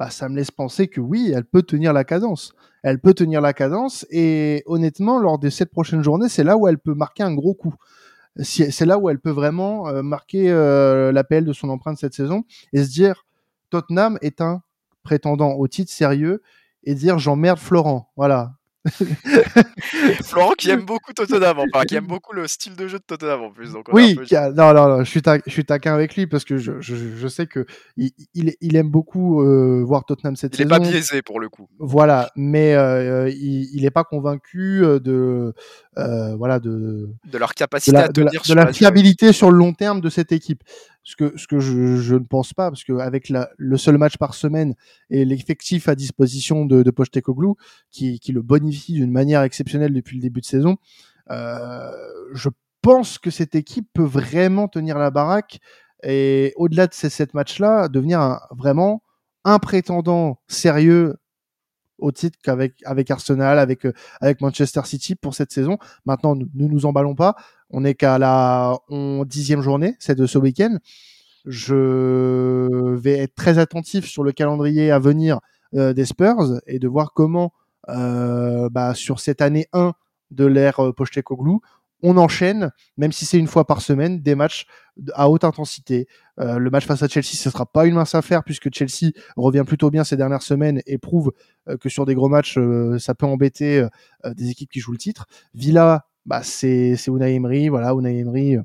[0.00, 3.40] bah, ça me laisse penser que oui, elle peut tenir la cadence elle peut tenir
[3.40, 7.22] la cadence et honnêtement, lors des sept prochaines journées, c'est là où elle peut marquer
[7.22, 7.74] un gros coup.
[8.42, 12.44] C'est là où elle peut vraiment euh, marquer euh, l'appel de son empreinte cette saison
[12.72, 13.26] et se dire
[13.70, 14.62] Tottenham est un
[15.02, 16.40] prétendant au titre sérieux
[16.84, 18.10] et dire j'emmerde Florent.
[18.16, 18.52] Voilà,
[20.24, 23.42] Florent qui aime beaucoup Tottenham, enfin, qui aime beaucoup le style de jeu de Tottenham
[23.42, 23.72] en plus.
[23.72, 24.36] Donc oui, peu...
[24.36, 26.80] a, non, non, non, je suis, ta, je suis taquin avec lui parce que je,
[26.80, 27.66] je, je sais que
[27.98, 30.68] il, il, il aime beaucoup euh, voir Tottenham cette il saison.
[30.68, 31.68] Il n'est pas biaisé pour le coup.
[31.78, 35.52] Voilà, mais euh, il n'est pas convaincu de,
[35.98, 38.72] euh, voilà, de, de leur capacité de la, à tenir de la, sur de la
[38.72, 40.62] fiabilité sur le long terme de cette équipe
[41.02, 44.74] ce que, ce que je, ne pense pas, parce qu'avec le seul match par semaine
[45.08, 47.56] et l'effectif à disposition de, de Pochettinoglou,
[47.90, 50.76] qui, qui le bonifie d'une manière exceptionnelle depuis le début de saison,
[51.30, 51.90] euh,
[52.32, 52.48] je
[52.82, 55.60] pense que cette équipe peut vraiment tenir la baraque
[56.02, 59.02] et au-delà de ces sept matchs-là, devenir vraiment
[59.44, 61.16] un prétendant sérieux
[62.00, 63.86] au titre qu'avec avec Arsenal, avec
[64.20, 65.78] avec Manchester City pour cette saison.
[66.04, 67.36] Maintenant, ne nous, nous emballons pas.
[67.70, 68.76] On est qu'à la
[69.26, 70.78] dixième journée, c'est de ce week-end.
[71.46, 75.40] Je vais être très attentif sur le calendrier à venir
[75.72, 77.52] des Spurs et de voir comment
[77.86, 79.92] bah, sur cette année 1
[80.30, 81.60] de l'ère Pochettino,
[82.02, 84.66] on enchaîne, même si c'est une fois par semaine, des matchs
[85.14, 86.06] à haute intensité.
[86.38, 89.64] Euh, le match face à Chelsea, ce sera pas une mince affaire puisque Chelsea revient
[89.66, 91.32] plutôt bien ces dernières semaines et prouve
[91.68, 93.86] euh, que sur des gros matchs, euh, ça peut embêter
[94.24, 95.26] des équipes qui jouent le titre.
[95.54, 98.56] Villa, bah, c'est Unai Emery, voilà, Unai Emery,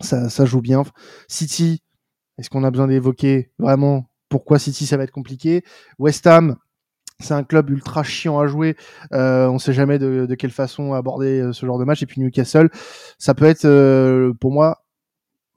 [0.00, 0.82] ça, ça joue bien.
[1.28, 1.82] City,
[2.38, 5.62] est-ce qu'on a besoin d'évoquer vraiment pourquoi City ça va être compliqué?
[5.98, 6.56] West Ham,
[7.20, 8.76] c'est un club ultra chiant à jouer.
[9.12, 12.02] Euh, on sait jamais de, quelle façon aborder euh, ce genre de match.
[12.02, 12.70] Et puis Newcastle,
[13.18, 14.84] ça peut être euh, pour moi,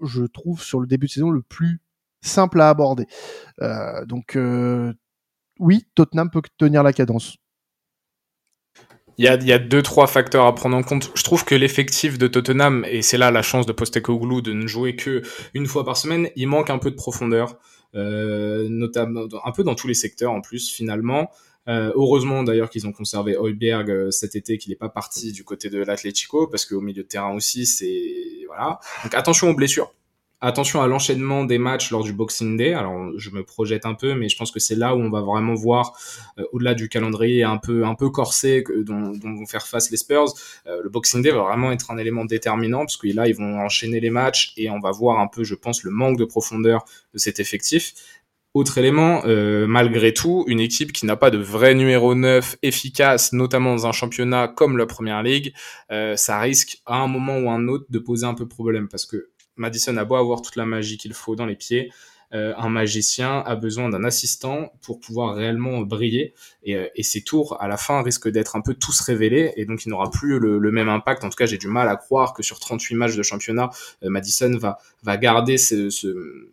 [0.02, 1.82] je trouve sur le début de saison le plus
[2.22, 3.08] simple à aborder.
[3.62, 4.38] Euh, donc
[5.60, 7.38] oui, Tottenham peut tenir la cadence.
[9.20, 11.12] Il y, a, il y a deux trois facteurs à prendre en compte.
[11.16, 14.68] Je trouve que l'effectif de Tottenham et c'est là la chance de Postecoglou de ne
[14.68, 15.24] jouer que
[15.56, 17.58] une fois par semaine, il manque un peu de profondeur.
[17.98, 21.32] Euh, notamment un peu dans tous les secteurs en plus finalement.
[21.68, 25.44] Euh, heureusement d'ailleurs qu'ils ont conservé Heuberg euh, cet été, qu'il n'est pas parti du
[25.44, 28.80] côté de l'Atlético, parce qu'au milieu de terrain aussi, c'est voilà.
[29.04, 29.92] Donc attention aux blessures.
[30.40, 32.74] Attention à l'enchaînement des matchs lors du Boxing Day.
[32.74, 35.22] Alors je me projette un peu, mais je pense que c'est là où on va
[35.22, 35.98] vraiment voir,
[36.38, 40.34] euh, au-delà du calendrier un peu corsé que, dont, vont faire face les Spurs,
[40.66, 44.00] le Boxing Day va vraiment être un élément déterminant parce que là ils vont enchaîner
[44.00, 47.20] les matchs et on va voir un peu, je pense, le manque de profondeur de
[47.20, 47.94] cet effectif.
[48.58, 53.32] Autre élément, euh, malgré tout, une équipe qui n'a pas de vrai numéro 9 efficace,
[53.32, 55.54] notamment dans un championnat comme la Première Ligue,
[55.92, 59.06] euh, ça risque à un moment ou un autre de poser un peu problème parce
[59.06, 61.92] que Madison a beau avoir toute la magie qu'il faut dans les pieds,
[62.34, 67.56] euh, un magicien a besoin d'un assistant pour pouvoir réellement briller et, et, ses tours
[67.62, 70.60] à la fin risquent d'être un peu tous révélés et donc il n'aura plus le,
[70.60, 71.24] le, même impact.
[71.24, 73.70] En tout cas, j'ai du mal à croire que sur 38 matchs de championnat,
[74.02, 76.50] Madison va, va garder ce, ce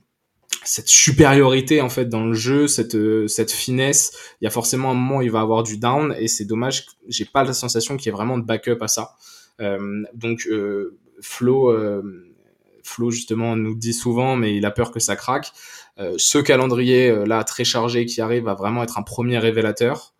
[0.65, 4.91] cette supériorité en fait dans le jeu, cette euh, cette finesse, il y a forcément
[4.91, 7.97] un moment où il va avoir du down et c'est dommage, j'ai pas la sensation
[7.97, 9.17] qu'il y ait vraiment de backup à ça.
[9.61, 12.03] Euh, donc euh, Flo euh,
[12.87, 15.53] Flo justement nous dit souvent mais il a peur que ça craque.
[16.17, 20.15] ce calendrier là très chargé qui arrive va vraiment être un premier révélateur.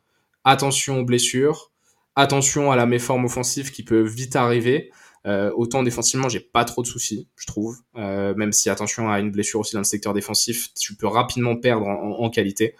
[0.45, 1.73] Attention aux blessures,
[2.17, 4.91] attention à la méforme offensive qui peut vite arriver.
[5.27, 7.79] Euh, autant défensivement, j'ai pas trop de soucis, je trouve.
[7.97, 11.57] Euh, même si attention à une blessure aussi dans le secteur défensif, tu peux rapidement
[11.57, 12.75] perdre en, qualité.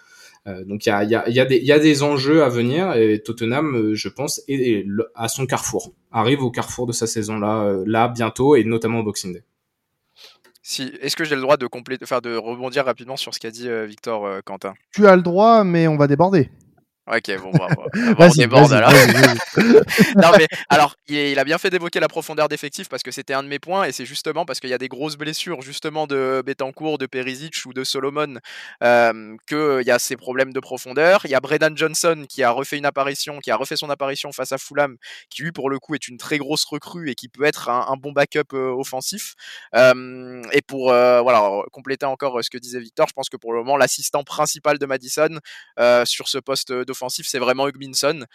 [0.47, 4.85] Euh, donc il y a, des, enjeux à venir et Tottenham, euh, je pense, est,
[5.15, 5.91] à son carrefour.
[6.11, 9.43] Arrive au carrefour de sa saison là, euh, là bientôt et notamment au Boxing Day.
[10.67, 11.69] Si, est-ce que j'ai le droit de
[12.01, 14.73] enfin de rebondir rapidement sur ce qu'a dit Victor Quentin?
[14.91, 16.49] Tu as le droit, mais on va déborder.
[17.07, 17.67] Ok, bon, bah,
[18.17, 18.91] on déborde alors.
[20.15, 23.43] non, mais alors, il, a bien fait d'évoquer la profondeur d'effectif parce que c'était un
[23.43, 26.41] de mes points et c'est justement parce qu'il y a des grosses blessures, justement de
[26.43, 28.39] Betancourt, de Perisic ou de Solomon,
[28.83, 31.21] euh, qu'il y a ces problèmes de profondeur.
[31.25, 34.31] Il y a Brendan Johnson qui a refait une apparition, qui a refait son apparition
[34.31, 34.97] face à Fulham,
[35.29, 37.85] qui lui, pour le coup, est une très grosse recrue et qui peut être un,
[37.87, 39.35] un bon backup euh, offensif.
[39.75, 43.53] Euh, et pour euh, voilà, compléter encore ce que disait Victor, je pense que pour
[43.53, 45.39] le moment, l'assistant principal de Madison
[45.79, 48.25] euh, sur ce poste de offensif, c'est vraiment Hugminson.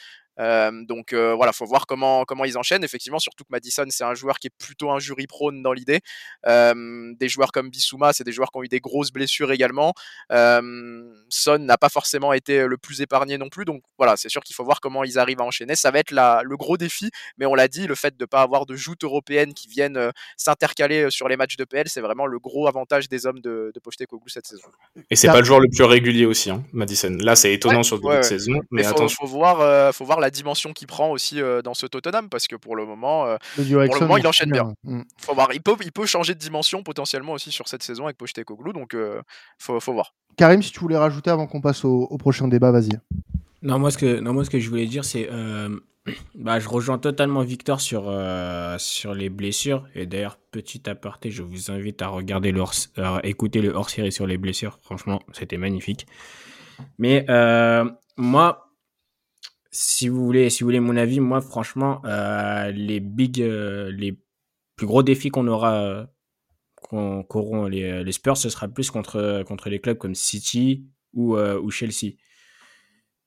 [0.40, 2.84] Euh, donc euh, voilà, faut voir comment comment ils enchaînent.
[2.84, 6.00] Effectivement, surtout que Madison, c'est un joueur qui est plutôt injury prone dans l'idée.
[6.46, 9.92] Euh, des joueurs comme Bissouma, c'est des joueurs qui ont eu des grosses blessures également.
[10.30, 13.64] Son n'a pas forcément été le plus épargné non plus.
[13.64, 15.74] Donc voilà, c'est sûr qu'il faut voir comment ils arrivent à enchaîner.
[15.74, 17.10] Ça va être la, le gros défi.
[17.38, 19.96] Mais on l'a dit, le fait de ne pas avoir de joutes européennes qui viennent
[19.96, 23.70] euh, s'intercaler sur les matchs de PL, c'est vraiment le gros avantage des hommes de,
[23.74, 24.68] de Pochettino cette saison.
[25.10, 27.16] Et c'est pas le joueur le plus régulier aussi, hein, Madison.
[27.20, 28.52] Là, c'est étonnant ouais, sur le début ouais, de saison.
[28.52, 29.26] Mais, mais faut, attention.
[29.26, 32.56] Faut voir, faut voir la dimension qu'il prend aussi euh, dans ce Tottenham parce que
[32.56, 34.74] pour le moment, euh, pour le moment il enchaîne bien.
[34.84, 35.02] Mm.
[35.18, 38.16] Faut voir, il peut, il peut changer de dimension potentiellement aussi sur cette saison avec
[38.16, 39.22] Pochettino, donc euh,
[39.58, 40.14] faut, faut voir.
[40.36, 42.98] Karim, si tu voulais rajouter avant qu'on passe au, au, prochain débat, vas-y.
[43.62, 45.28] Non, moi ce que, non, moi ce que je voulais dire, c'est,
[46.34, 48.12] bah, je rejoins totalement Victor sur
[48.78, 49.86] sur les blessures.
[49.94, 52.74] Et d'ailleurs, petit aparté, je vous invite à regarder le hors,
[53.22, 54.78] écouter le hors-série sur les blessures.
[54.82, 56.06] Franchement, c'était magnifique.
[56.98, 57.26] Mais
[58.16, 58.69] moi,
[59.70, 64.18] si vous voulez, si vous voulez mon avis, moi franchement, euh, les big, euh, les
[64.76, 66.08] plus gros défis qu'on aura,
[66.76, 71.60] qu'on qu'auront les, Spurs, ce sera plus contre contre les clubs comme City ou euh,
[71.60, 72.16] ou Chelsea.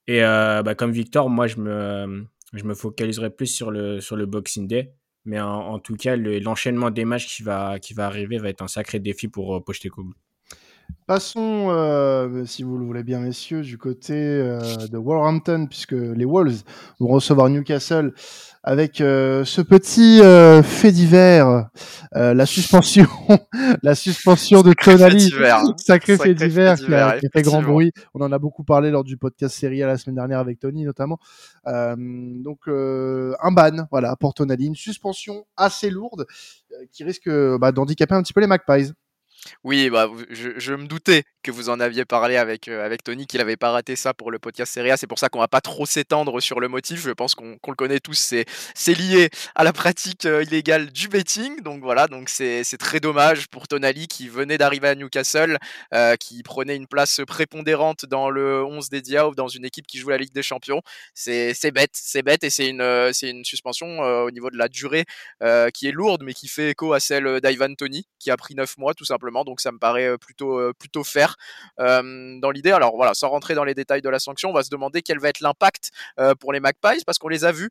[0.08, 4.26] Et bah, comme Victor, moi je me je me focaliserai plus sur le sur le
[4.26, 4.94] Boxing Day.
[5.26, 8.68] Mais en, tout cas, l'enchaînement des matchs qui va qui va arriver va être un
[8.68, 10.14] sacré défi pour Pochettino.
[11.06, 16.24] Passons, euh, si vous le voulez bien, messieurs, du côté euh, de Wolverhampton, puisque les
[16.24, 16.64] Wolves
[17.00, 18.14] vont recevoir Newcastle
[18.64, 21.68] avec euh, ce petit euh, fait divers,
[22.16, 23.08] euh, la suspension,
[23.84, 25.76] la suspension de Tonali, hein.
[25.78, 27.92] sacré fait divers qui a, fait grand bruit.
[28.14, 30.86] On en a beaucoup parlé lors du podcast série à la semaine dernière avec Tony
[30.86, 31.20] notamment.
[31.68, 36.26] Euh, donc euh, un ban, voilà, pour Tonali, une suspension assez lourde
[36.94, 38.94] qui risque bah, d'handicaper un petit peu les Magpies.
[39.64, 43.40] Oui, bah, je, me doutais que vous en aviez parlé avec, euh, avec Tony, qu'il
[43.40, 44.98] n'avait pas raté ça pour le podcast Serie A.
[44.98, 47.02] C'est pour ça qu'on va pas trop s'étendre sur le motif.
[47.02, 48.34] Je pense qu'on le connaît tous.
[48.76, 51.62] C'est lié à la pratique euh, illégale du betting.
[51.62, 55.58] Donc voilà, c'est très dommage pour Tonali qui venait d'arriver à Newcastle,
[55.94, 59.98] euh, qui prenait une place prépondérante dans le 11 des Diables, dans une équipe qui
[59.98, 60.82] joue la Ligue des Champions.
[61.14, 65.06] C'est bête, c'est bête et c'est une, une suspension au niveau de la durée
[65.74, 68.78] qui est lourde, mais qui fait écho à celle d'Ivan Tony, qui a pris 9
[68.78, 69.33] mois tout simplement.
[69.44, 71.36] Donc ça me paraît euh, plutôt, euh, plutôt fair
[71.80, 72.72] euh, dans l'idée.
[72.72, 75.20] Alors voilà, sans rentrer dans les détails de la sanction, on va se demander quel
[75.20, 75.90] va être l'impact
[76.40, 77.70] pour les Magpies, parce qu'on les a vus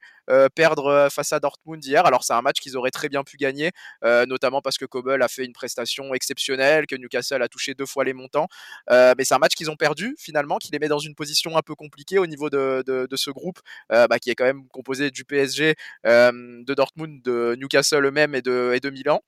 [0.54, 2.04] perdre face à Dortmund hier.
[2.06, 3.70] Alors c'est un match qu'ils auraient très bien pu gagner,
[4.02, 8.04] notamment parce que Kobel a fait une prestation exceptionnelle, que Newcastle a touché deux fois
[8.04, 8.48] les montants.
[8.90, 11.62] Mais c'est un match qu'ils ont perdu finalement, qui les met dans une position un
[11.62, 15.74] peu compliquée au niveau de, ce groupe, bah, qui est quand même composé du PSG,
[16.04, 19.22] de Dortmund, de Newcastle eux-mêmes et de Milan.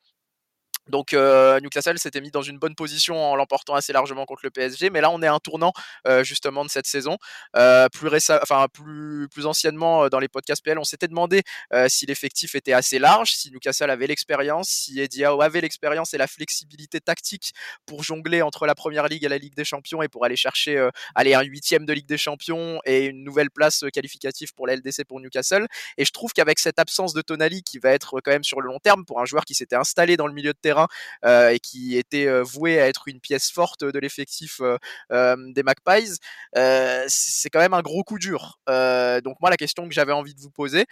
[0.89, 4.51] Donc euh, Newcastle s'était mis dans une bonne position en l'emportant assez largement contre le
[4.51, 5.73] PSG, mais là on est à un tournant
[6.07, 7.17] euh, justement de cette saison.
[7.57, 11.43] Euh, plus récem- enfin plus plus anciennement dans les podcasts PL, on s'était demandé
[11.89, 16.27] si l'effectif était assez large, si Newcastle avait l'expérience, si Howe avait l'expérience et la
[16.27, 17.53] flexibilité tactique
[17.87, 20.89] pour jongler entre la Première Ligue et la Ligue des Champions et pour aller chercher
[21.15, 25.05] aller un huitième de Ligue des Champions et une nouvelle place qualificative pour la LDC
[25.07, 25.67] pour Newcastle.
[25.99, 28.69] Et je trouve qu'avec cette absence de Tonali qui va être quand même sur le
[28.69, 30.74] long terme pour un joueur qui s'était installé dans le milieu de terrain
[31.25, 35.63] euh, et qui était euh, voué à être une pièce forte de l'effectif euh, des
[35.63, 36.19] Magpies,
[37.09, 38.59] c'est quand même un gros coup dur.
[38.67, 40.87] Donc moi la question que j'avais envie de vous poser,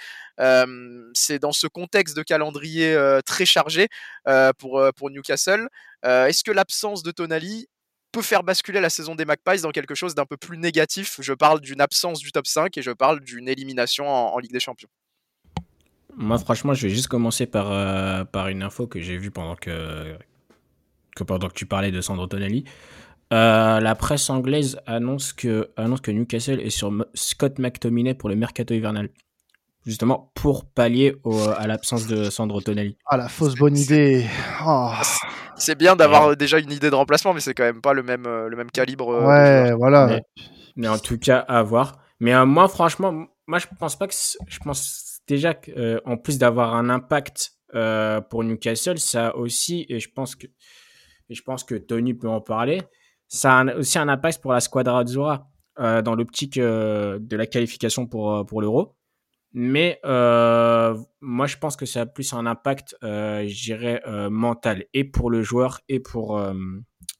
[1.14, 3.88] c'est dans ce contexte de calendrier très chargé
[4.58, 5.68] pour, Newcastle,
[6.04, 7.68] est-ce que l'absence de Tonali
[8.12, 11.16] peut faire basculer la saison des Magpies dans quelque chose d'un peu plus négatif?
[11.20, 14.60] Je parle d'une absence du top 5 et je parle d'une élimination en Ligue des
[14.60, 14.90] Champions.
[16.16, 19.56] Moi, franchement, je vais juste commencer par, euh, par une info que j'ai vue pendant
[19.56, 20.16] que,
[21.16, 22.64] que, pendant que tu parlais de Sandro Tonali.
[23.32, 28.28] Euh, la presse anglaise annonce que, annonce que Newcastle est sur M- Scott McTominay pour
[28.28, 29.08] le mercato hivernal.
[29.86, 32.96] Justement, pour pallier au- à l'absence de Sandro Tonali.
[33.06, 34.26] Ah, la fausse bonne idée.
[34.66, 34.92] Oh.
[35.56, 38.26] C'est bien d'avoir déjà une idée de remplacement, mais c'est quand même pas le même,
[38.26, 39.08] euh, le même calibre.
[39.26, 40.06] Ouais, voilà.
[40.06, 40.22] Mais,
[40.76, 41.96] mais en tout cas, à voir.
[42.20, 44.14] Mais euh, moi, franchement, moi, je pense pas que.
[44.46, 49.98] Je pense déjà qu'en plus d'avoir un impact euh, pour Newcastle, ça a aussi, et
[50.00, 50.46] je pense que,
[51.28, 52.82] et je pense que Tony peut en parler,
[53.28, 57.36] ça a un- aussi un impact pour la Squadra Azzurra euh, dans l'optique euh, de
[57.36, 58.96] la qualification pour, euh, pour l'Euro.
[59.54, 64.30] Mais euh, moi, je pense que ça a plus un impact, euh, je dirais, euh,
[64.30, 66.54] mental, et pour le joueur, et pour, euh,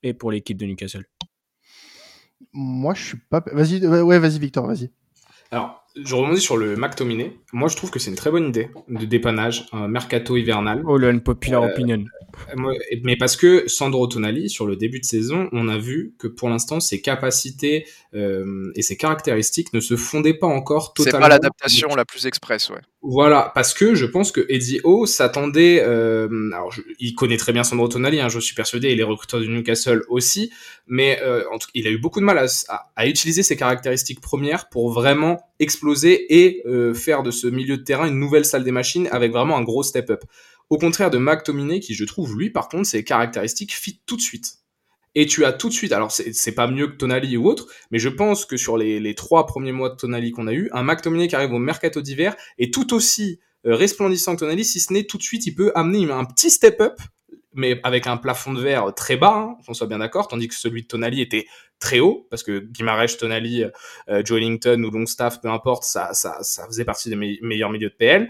[0.03, 1.05] et pour l'équipe de Newcastle.
[2.53, 3.43] Moi, je suis pas.
[3.53, 4.91] Vas-y, ouais, vas-y, Victor, vas-y.
[5.51, 7.33] Alors, je rebondis sur le McTominay.
[7.53, 10.83] Moi, je trouve que c'est une très bonne idée de dépannage, un mercato hivernal.
[10.87, 12.05] Oh, le unpopular Euh, opinion.
[12.57, 16.29] Moi, Mais parce que Sandro Tonali, sur le début de saison, on a vu que
[16.29, 21.27] pour l'instant, ses capacités euh, et ses caractéristiques ne se fondaient pas encore C'est totalement.
[21.27, 22.81] pas l'adaptation la plus express, ouais.
[23.03, 25.83] Voilà, parce que je pense que Eddie Howe s'attendait.
[25.85, 29.03] Euh, alors, je- il connaît très bien Sandro Tonali, hein, je suis persuadé, et les
[29.03, 30.51] recruteurs du Newcastle aussi,
[30.87, 33.57] mais euh, en tout, il a eu beaucoup de mal à, à- à utiliser ses
[33.57, 38.45] caractéristiques premières pour vraiment exploser et euh, faire de ce milieu de terrain une nouvelle
[38.45, 40.25] salle des machines avec vraiment un gros step-up.
[40.71, 44.23] Au contraire de McTominay, qui je trouve, lui, par contre, ses caractéristiques fit tout de
[44.23, 44.59] suite.
[45.15, 47.99] Et tu as tout de suite, alors c'est pas mieux que Tonali ou autre, mais
[47.99, 50.83] je pense que sur les, les trois premiers mois de Tonali qu'on a eu, un
[50.83, 54.93] McTominay qui arrive au mercato d'hiver est tout aussi euh, resplendissant que Tonali, si ce
[54.93, 56.99] n'est tout de suite, il peut amener un petit step-up,
[57.55, 60.55] mais avec un plafond de verre très bas, hein, qu'on soit bien d'accord, tandis que
[60.55, 61.47] celui de Tonali était
[61.79, 63.65] très haut, parce que Guimarães, Tonali,
[64.09, 67.71] euh, Joe Ellington ou Longstaff, peu importe, ça, ça, ça faisait partie des me- meilleurs
[67.71, 68.29] milieux de PL.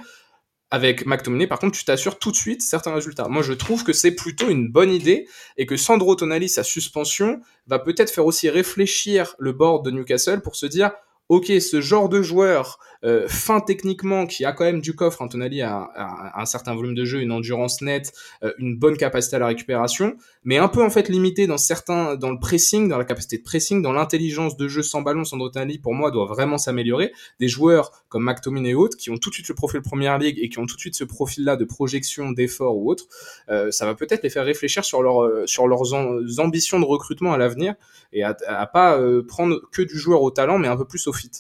[0.71, 3.29] Avec McTominay, par contre, tu t'assures tout de suite certains résultats.
[3.29, 7.43] Moi, je trouve que c'est plutôt une bonne idée et que Sandro Tonali, sa suspension,
[7.67, 10.91] va peut-être faire aussi réfléchir le board de Newcastle pour se dire,
[11.29, 15.23] ok, ce genre de joueur euh, fin techniquement, qui a quand même du coffre.
[15.23, 18.13] Antonelli a, a, un certain volume de jeu, une endurance nette,
[18.43, 22.17] euh, une bonne capacité à la récupération, mais un peu en fait limité dans certains,
[22.17, 25.25] dans le pressing, dans la capacité de pressing, dans l'intelligence de jeu sans ballon.
[25.25, 27.13] Sandro Tonali, pour moi, doit vraiment s'améliorer.
[27.41, 30.39] Des joueurs comme McTominay et autres, qui ont tout de suite le profil Première Ligue
[30.41, 33.05] et qui ont tout de suite ce profil-là de projection, d'effort ou autre,
[33.51, 35.95] euh, ça va peut-être les faire réfléchir sur, leur, euh, sur leurs
[36.39, 37.75] ambitions de recrutement à l'avenir
[38.13, 41.07] et à, à pas euh, prendre que du joueur au talent, mais un peu plus
[41.07, 41.31] au fit.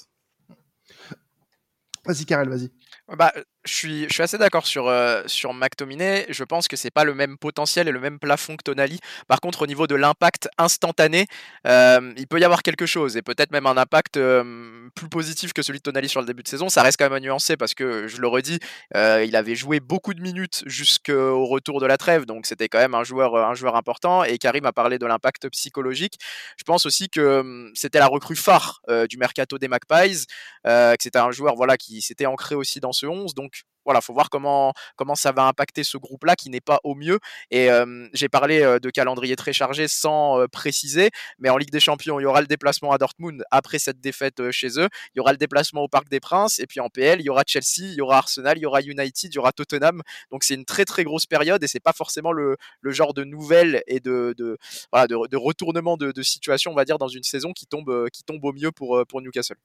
[2.04, 2.72] Vas-y, Karel, vas-y.
[3.06, 3.32] Bah,
[3.64, 6.26] je suis, assez d'accord sur, euh, sur McTominay.
[6.28, 8.98] Je pense que c'est pas le même potentiel et le même plafond que Tonali.
[9.28, 11.26] Par contre, au niveau de l'impact instantané,
[11.66, 15.52] euh, il peut y avoir quelque chose et peut-être même un impact euh, plus positif
[15.52, 16.68] que celui de Tonali sur le début de saison.
[16.68, 18.58] Ça reste quand même à nuancer parce que, je le redis,
[18.96, 22.78] euh, il avait joué beaucoup de minutes jusqu'au retour de la trêve, donc c'était quand
[22.78, 23.36] même un joueur,
[23.76, 24.24] important.
[24.24, 26.18] Et Karim a parlé de l'impact psychologique.
[26.56, 30.26] Je pense aussi que hum, c'était la recrue phare du mercato des Magpies,
[30.64, 33.34] que c'était un joueur voilà, qui s'était ancré aussi dans ce 11.
[33.34, 33.51] Donc
[33.84, 37.18] voilà, faut voir comment, comment ça va impacter ce groupe-là qui n'est pas au mieux.
[37.50, 41.10] Et euh, j'ai parlé euh, de calendrier très chargé sans euh, préciser,
[41.40, 44.38] mais en Ligue des Champions, il y aura le déplacement à Dortmund après cette défaite
[44.38, 44.88] euh, chez eux.
[45.14, 46.60] Il y aura le déplacement au Parc des Princes.
[46.60, 48.82] Et puis en PL, il y aura Chelsea, il y aura Arsenal, il y aura
[48.82, 50.00] United, il y aura Tottenham.
[50.30, 53.24] Donc c'est une très très grosse période et c'est pas forcément le, le genre de
[53.24, 54.58] nouvelles et de, de,
[54.92, 58.08] voilà, de, de retournement de, de, situation, on va dire, dans une saison qui tombe,
[58.12, 59.56] qui tombe au mieux pour, pour Newcastle.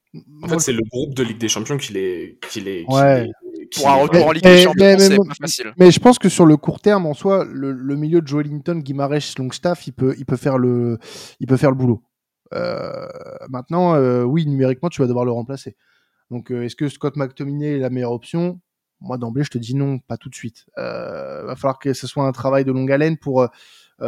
[0.42, 3.26] En fait, c'est le groupe de Ligue des Champions qui les, qui les, qui Ouais.
[3.26, 5.74] les- qui Pour un retour en Ligue des Champions, c'est pas facile.
[5.78, 8.76] Mais je pense que sur le court terme, en soi, le, le milieu de Joelinton,
[8.76, 11.00] Guimarães, Longstaff, il peut, il peut faire le,
[11.40, 12.02] il peut faire le boulot.
[12.54, 13.08] Euh,
[13.50, 15.76] maintenant, euh, oui, numériquement, tu vas devoir le remplacer.
[16.32, 18.60] Donc, euh, est-ce que Scott McTominay est la meilleure option?
[19.00, 20.66] Moi, d'emblée, je te dis non, pas tout de suite.
[20.78, 23.48] Euh, va falloir que ce soit un travail de longue haleine pour,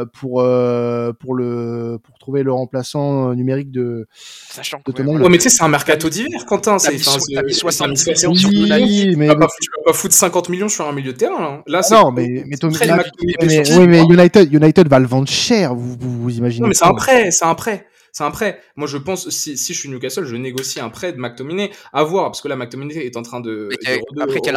[0.06, 4.08] pour, euh, pour le, pour trouver le remplaçant euh, numérique de.
[4.50, 6.78] Sachant de voilà, Ouais, mais tu sais, c'est un mercato d'hiver, Quentin.
[6.80, 8.64] C'est, mis enfin, so- c'est- t'as mis c'est 60 un millions mercato sur d'hiver.
[8.78, 11.18] Tonali, mais, Tu vas, pas, tu vas pas foutre 50 millions sur un milieu de
[11.18, 11.64] terrain.
[11.68, 14.02] Là, là non, mais, mais, mais- sur oui, mais.
[14.04, 16.62] United, United va le vendre cher, vous, vous, vous imaginez.
[16.64, 17.86] Non, mais c'est un prêt, c'est un prêt.
[18.12, 18.62] C'est un prêt.
[18.76, 21.72] Moi, je pense, si, si je suis Newcastle, je négocie un prêt de McTominay.
[21.94, 23.70] À voir, parce que là, McTominay est en train de,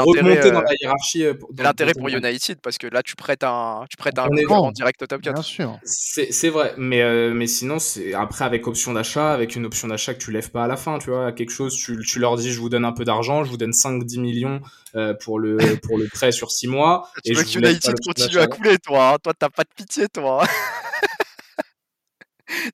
[0.01, 1.25] remonter dans euh, la hiérarchie.
[1.25, 4.19] euh, pour- C'est dans- l'intérêt pour United parce que là tu prêtes un tu prêtes
[4.19, 5.35] un en direct au top 4.
[5.35, 5.79] Bien sûr.
[5.85, 9.89] C'est, c'est vrai, mais, euh, mais sinon, c'est après avec option d'achat, avec une option
[9.89, 12.37] d'achat que tu lèves pas à la fin, tu vois, quelque chose, tu, tu leur
[12.37, 14.61] dis, je vous donne un peu d'argent, je vous donne 5-10 millions
[14.95, 17.09] euh, pour, le, pour le prêt sur 6 mois.
[17.25, 19.69] Tu et veux je que United continue à couler toi hein Toi t'as pas de
[19.75, 20.45] pitié toi.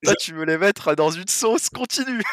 [0.04, 2.22] Toi tu veux les mettre dans une sauce continue.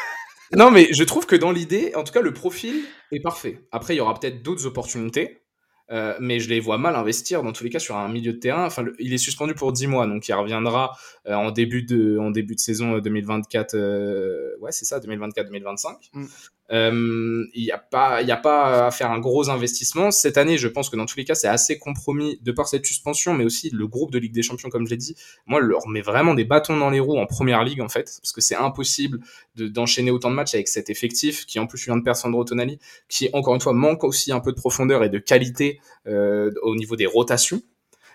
[0.52, 3.66] Non, mais je trouve que dans l'idée, en tout cas, le profil est parfait.
[3.72, 5.42] Après, il y aura peut-être d'autres opportunités,
[5.90, 8.38] euh, mais je les vois mal investir dans tous les cas sur un milieu de
[8.38, 8.64] terrain.
[8.64, 12.16] Enfin, le- il est suspendu pour 10 mois, donc il reviendra euh, en début de
[12.20, 13.74] en début de saison euh, 2024.
[13.74, 15.96] euh, ouais, c'est ça, 2024-2025.
[16.12, 16.26] Mm.
[16.72, 20.58] Euh, Il n'y a pas a pas à faire un gros investissement cette année.
[20.58, 23.44] Je pense que dans tous les cas, c'est assez compromis de par cette suspension, mais
[23.44, 25.14] aussi le groupe de Ligue des Champions, comme je l'ai dit.
[25.46, 28.32] Moi, leur met vraiment des bâtons dans les roues en première ligue en fait, parce
[28.32, 29.20] que c'est impossible
[29.54, 32.42] de- d'enchaîner autant de matchs avec cet effectif qui en plus vient de perdre Sandro
[32.44, 36.50] Tonali, qui encore une fois manque aussi un peu de profondeur et de qualité euh,
[36.62, 37.62] au niveau des rotations.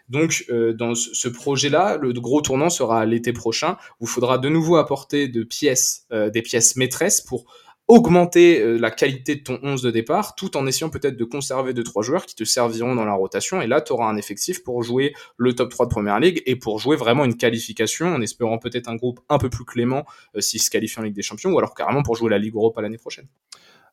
[0.10, 4.50] Donc, euh, dans ce projet-là, le gros tournant sera l'été prochain, où il faudra de
[4.50, 7.46] nouveau apporter de pièces, des pièces maîtresses pour
[7.92, 11.74] augmenter euh, la qualité de ton 11 de départ, tout en essayant peut-être de conserver
[11.74, 13.62] deux trois joueurs qui te serviront dans la rotation.
[13.62, 16.56] Et là, tu auras un effectif pour jouer le top 3 de Première Ligue et
[16.56, 20.06] pour jouer vraiment une qualification, en espérant peut-être un groupe un peu plus clément
[20.38, 22.56] euh, s'il se qualifie en Ligue des Champions, ou alors carrément pour jouer la Ligue
[22.56, 23.28] Europa l'année prochaine.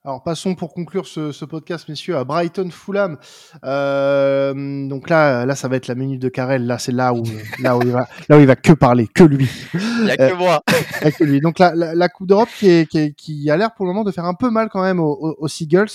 [0.05, 3.19] Alors passons pour conclure ce, ce podcast, messieurs, à Brighton Fulham.
[3.65, 6.67] Euh, donc là, là, ça va être la minute de Carrel.
[6.67, 7.23] Là, c'est là où,
[7.63, 10.15] là où il va, là où il va que parler, que lui, Il y a
[10.23, 10.63] Euh, que moi.
[11.03, 11.41] Ah, que lui.
[11.41, 13.93] Donc la, la, la Coupe d'Europe qui, est, qui, est- qui a l'air pour le
[13.93, 15.89] moment de faire un peu mal quand même aux, aux- Seagulls,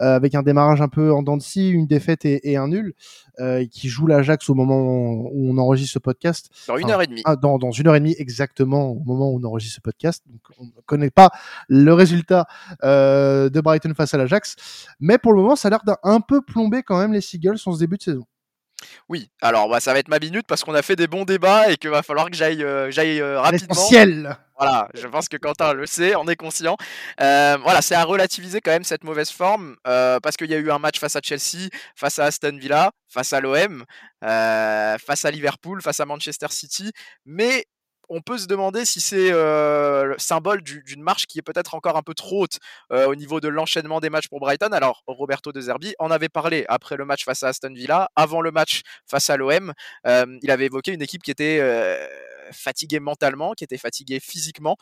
[0.00, 2.68] euh, avec un démarrage un peu en dents de scie, une défaite et, et un
[2.68, 2.94] nul,
[3.40, 6.50] euh, qui joue l'Ajax au moment où on enregistre ce podcast.
[6.66, 7.22] Dans une heure et demie.
[7.24, 10.22] Ah, dans, dans une heure et demie exactement au moment où on enregistre ce podcast.
[10.26, 11.30] Donc, on ne connaît pas
[11.68, 12.46] le résultat
[12.84, 14.56] euh, de Brighton face à l'Ajax.
[15.00, 17.58] Mais pour le moment, ça a l'air d'un un peu plomber quand même les Seagulls
[17.66, 18.26] en ce début de saison.
[19.08, 21.70] Oui, alors bah, ça va être ma minute parce qu'on a fait des bons débats
[21.70, 23.68] et qu'il va falloir que j'aille euh, j'aille euh, rapidement.
[23.68, 26.76] L'essentiel Voilà, je pense que Quentin le sait, on est conscient.
[27.20, 30.58] Euh, voilà, c'est à relativiser quand même cette mauvaise forme euh, parce qu'il y a
[30.58, 33.84] eu un match face à Chelsea, face à Aston Villa, face à l'OM,
[34.24, 36.90] euh, face à Liverpool, face à Manchester City,
[37.24, 37.64] mais
[38.10, 41.74] on peut se demander si c'est euh, le symbole du- d'une marche qui est peut-être
[41.74, 42.58] encore un peu trop haute
[42.92, 44.70] euh, au niveau de l'enchaînement des matchs pour Brighton.
[44.72, 48.40] Alors, Roberto De Zerbi en avait parlé après le match face à Aston Villa, avant
[48.42, 49.72] le match face à l'OM.
[50.06, 51.60] Euh, il avait évoqué une équipe qui était
[52.52, 54.76] fatigué mentalement, qui était fatigué physiquement,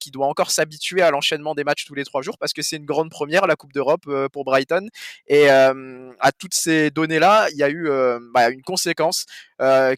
[0.00, 2.76] qui doit encore s'habituer à l'enchaînement des matchs tous les trois jours parce que c'est
[2.76, 4.88] une grande première la Coupe d'Europe pour Brighton.
[5.26, 7.88] Et à toutes ces données-là, il y a eu
[8.32, 9.26] bah, une conséquence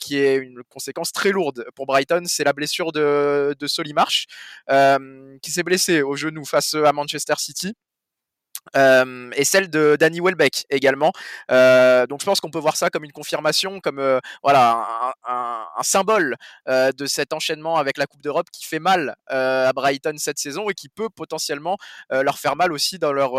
[0.00, 4.26] qui est une conséquence très lourde pour Brighton, c'est la blessure de, de Solimarch,
[4.68, 7.74] qui s'est blessé au genou face à Manchester City
[8.74, 11.12] et celle de Danny Welbeck également.
[11.48, 16.36] Donc je pense qu'on peut voir ça comme une confirmation, comme voilà un, symbole
[16.66, 20.74] de cet enchaînement avec la Coupe d'Europe qui fait mal à Brighton cette saison et
[20.74, 21.76] qui peut potentiellement
[22.10, 23.32] leur faire mal aussi dans leur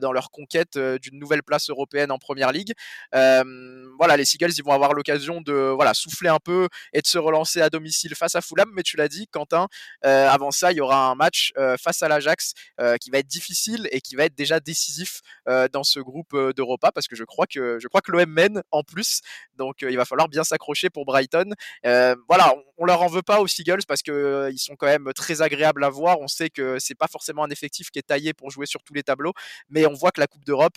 [0.00, 2.72] dans leur conquête d'une nouvelle place européenne en Première Ligue.
[3.12, 7.18] voilà, les Seagulls ils vont avoir l'occasion de voilà souffler un peu et de se
[7.18, 8.70] relancer à domicile face à Fulham.
[8.74, 9.66] Mais tu l'as dit, Quentin.
[10.02, 11.52] avant ça, il y aura un match
[11.82, 12.54] face à l'Ajax
[13.00, 16.52] qui va être difficile et qui va être déjà décisif euh, dans ce groupe euh,
[16.52, 19.20] d'Europa parce que je crois que je crois que l'OM mène en plus,
[19.56, 21.52] donc euh, il va falloir bien s'accrocher pour Brighton.
[21.84, 25.42] voilà, on, leur en veut pas aux Seagulls parce que ils sont quand même très
[25.42, 26.20] agréables à voir.
[26.20, 28.94] On sait que c'est pas forcément un effectif qui est taillé pour jouer sur tous
[28.94, 29.32] les tableaux,
[29.68, 30.76] mais on voit que la Coupe d'Europe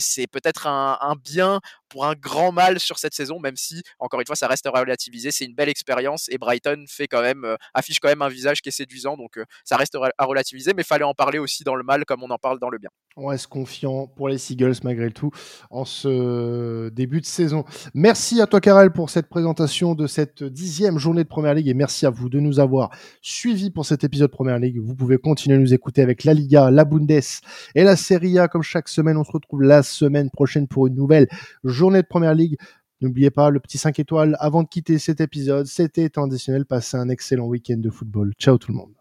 [0.00, 4.20] c'est peut-être un, un bien pour un grand mal sur cette saison, même si, encore
[4.20, 5.30] une fois, ça reste à relativiser.
[5.32, 8.68] C'est une belle expérience et Brighton fait quand même, affiche quand même un visage qui
[8.68, 12.04] est séduisant, donc ça reste à relativiser, mais fallait en parler aussi dans le mal
[12.04, 12.90] comme on en parle dans le bien.
[13.20, 15.32] On reste confiant pour les Seagulls malgré tout
[15.70, 17.64] en ce début de saison.
[17.92, 21.74] Merci à toi, Karel, pour cette présentation de cette dixième journée de Première Ligue et
[21.74, 22.90] merci à vous de nous avoir
[23.20, 24.78] suivis pour cet épisode Première Ligue.
[24.78, 28.46] Vous pouvez continuer à nous écouter avec la Liga, la Bundes et la Serie A
[28.46, 29.16] comme chaque semaine.
[29.16, 31.26] On se retrouve la semaine prochaine pour une nouvelle
[31.64, 32.56] journée de Première Ligue.
[33.00, 35.66] N'oubliez pas le petit 5 étoiles avant de quitter cet épisode.
[35.66, 36.66] C'était traditionnel.
[36.66, 38.32] Passez un excellent week-end de football.
[38.38, 38.97] Ciao tout le monde.